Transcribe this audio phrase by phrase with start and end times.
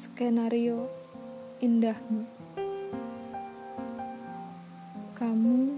[0.00, 0.88] skenario
[1.60, 2.24] indahmu.
[5.12, 5.76] Kamu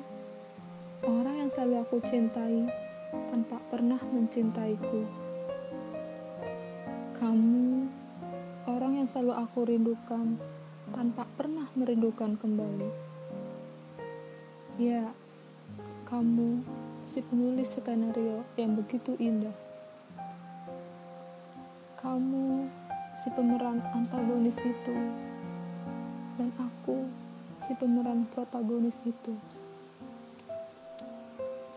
[1.03, 2.71] orang yang selalu aku cintai
[3.35, 5.03] tanpa pernah mencintaiku.
[7.19, 7.91] Kamu
[8.71, 10.39] orang yang selalu aku rindukan
[10.95, 12.91] tanpa pernah merindukan kembali.
[14.79, 15.11] Ya,
[16.07, 16.63] kamu
[17.11, 19.59] si penulis skenario yang begitu indah.
[21.99, 22.42] Kamu
[23.23, 24.97] si pemeran antagonis itu,
[26.35, 27.07] dan aku
[27.63, 29.39] si pemeran protagonis itu.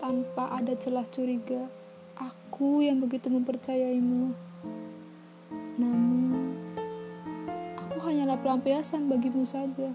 [0.01, 1.69] Tanpa ada celah curiga,
[2.17, 4.33] aku yang begitu mempercayaimu.
[5.77, 6.57] Namun,
[7.77, 9.93] aku hanyalah pelampiasan bagimu saja.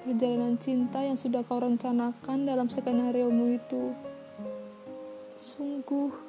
[0.00, 3.92] Perjalanan cinta yang sudah kau rencanakan dalam skenario-mu itu.
[5.36, 6.25] Sungguh,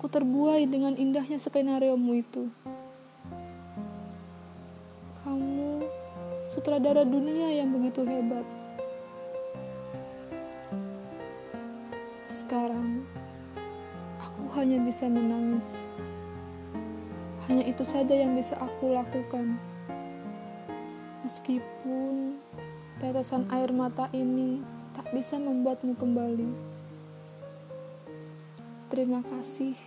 [0.00, 2.48] aku terbuai dengan indahnya skenario-mu itu.
[5.20, 5.84] Kamu
[6.48, 8.42] sutradara dunia yang begitu hebat.
[12.24, 13.04] Sekarang,
[14.16, 15.84] aku hanya bisa menangis.
[17.44, 19.60] Hanya itu saja yang bisa aku lakukan.
[21.20, 22.40] Meskipun
[22.98, 24.64] tetesan air mata ini
[24.96, 26.79] tak bisa membuatmu kembali.
[28.90, 29.78] Terima kasih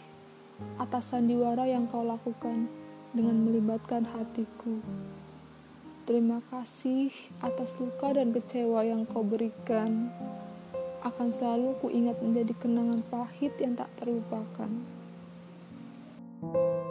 [0.80, 2.72] atas sandiwara yang kau lakukan
[3.12, 4.80] dengan melibatkan hatiku.
[6.08, 7.12] Terima kasih
[7.44, 10.08] atas luka dan kecewa yang kau berikan.
[11.04, 14.72] Akan selalu kuingat menjadi kenangan pahit yang tak terlupakan.
[16.44, 16.83] thank you